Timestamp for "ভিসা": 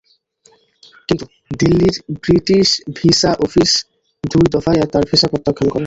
2.97-3.31, 5.11-5.27